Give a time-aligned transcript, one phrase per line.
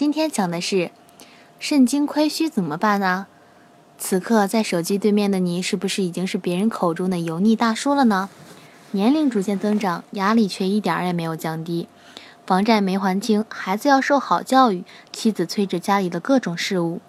[0.00, 0.92] 今天讲的是
[1.58, 3.26] 肾精亏虚怎么办呢？
[3.98, 8.30] 此刻在手机对面的你，是不是已经是别人口中的油腻大叔了呢？
[8.92, 11.86] 年龄逐渐增长，压力却一点儿也没有降低，
[12.46, 17.02] 房债没还清，孩子要受好教育，妻子催着家里的各种事务，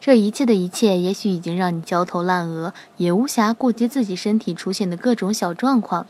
[0.00, 6.08] 这一切的一切，也许已经让你焦头烂额，也无暇顾及自己身体出现的各种小状况，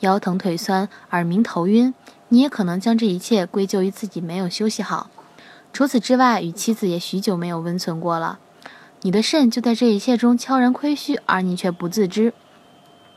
[0.00, 1.94] 腰疼腿酸、耳鸣头晕，
[2.28, 5.08] 你也可能将这一切归咎于自己没有休息好。
[5.74, 8.38] 除此之外，与妻子也许久没有温存过了，
[9.02, 12.32] 你的肾就在这一切中悄然亏虚，而你却不自知。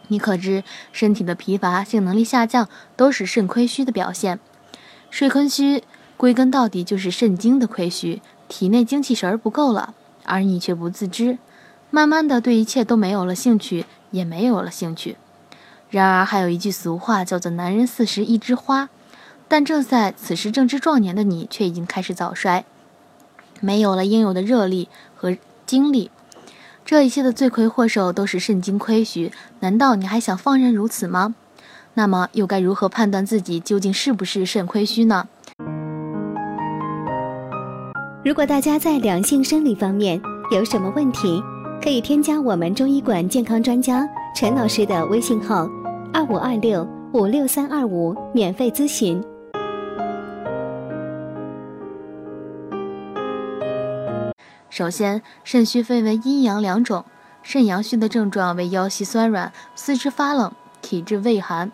[0.08, 4.40] 你可知身体的疲乏、性能力下降，都是肾亏虚的表现。
[5.12, 5.84] 肾亏虚
[6.18, 9.94] 归根到底就是肾精的亏虚，体内精气神不够了，
[10.24, 11.38] 而你却不自知，
[11.92, 15.18] 慢慢的对一切都没有了兴趣，也没有了兴趣。
[15.92, 18.90] 然而还有一句俗话叫做“男人四十一枝花”。
[19.48, 22.66] 但正在此时正值壮年的你，却已经开始早衰，
[23.62, 26.12] 没有了应有的热力和精力。
[26.86, 29.32] 这一切的罪魁祸首都是肾精亏虚。
[29.60, 31.36] 难道你还想放任如此吗？
[31.94, 35.28] 那么又该如何判断自己究竟是不是肾亏虚呢？
[38.24, 40.22] 如果大家在两性生理方面
[40.52, 41.42] 有什么问题，
[41.82, 45.68] 可以添加我们中医馆健康专家陈老师的微信号：
[46.14, 49.24] 二五二六五六三二五，免费咨询。
[54.78, 57.04] 首先，肾虚分为阴阳两种。
[57.42, 60.52] 肾阳虚的症状为腰膝酸软、四肢发冷、
[60.84, 61.72] 体质畏寒，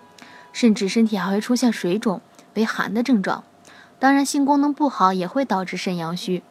[0.54, 2.22] 甚至身体还会出现水肿，
[2.54, 3.44] 为寒的症状。
[4.00, 6.44] 当然，性功能不好也会导致肾阳虚。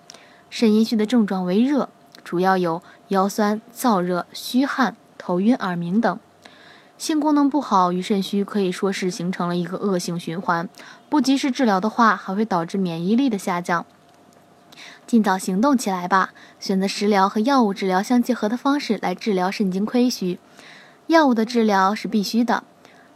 [0.51, 1.89] 肾阴虚的症状为热，
[2.23, 6.21] 主要有腰酸、燥热、虚汗、头晕、耳鸣等。
[6.99, 10.69] 性功能不好与肾虚可以说是形成了一个恶性循环，
[11.09, 13.87] 不及时治疗的话，还会导致免疫力的下降。
[15.07, 16.31] 尽早行动起来吧！
[16.59, 20.39] 选择食疗和药物治疗相结合的方式来治疗肾精亏虚。
[21.07, 22.65] 药物的治疗是必须的，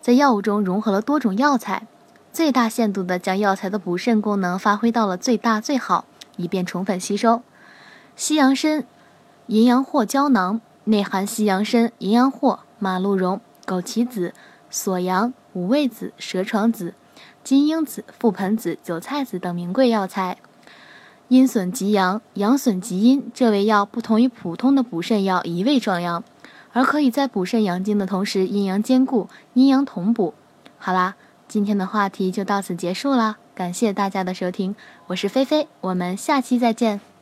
[0.00, 1.86] 在药物中融合了多种药材，
[2.32, 6.04] 最大限度地将药材的补肾功能发挥到了最大最好，
[6.36, 7.42] 以便充分吸收。
[8.16, 8.84] 西洋参、
[9.46, 14.34] 淫羊藿胶囊内含西洋参、淫羊藿、马鹿茸、枸杞子、
[14.68, 16.94] 锁阳、五味子、蛇床子、
[17.42, 20.36] 金樱子、覆盆子、韭菜子等名贵药材。
[21.28, 23.30] 阴损及阳，阳损及阴。
[23.34, 26.22] 这味药不同于普通的补肾药，一味壮阳，
[26.72, 30.34] 而可以在补肾养精的同时，阴阳兼顾，阴阳同补。
[30.78, 31.16] 好啦，
[31.48, 34.76] 今天的话题就到此结束啦，感谢大家的收听，
[35.08, 37.15] 我是菲菲，我们下期再见。